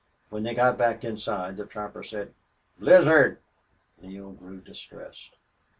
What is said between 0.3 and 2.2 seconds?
When they got back inside the trapper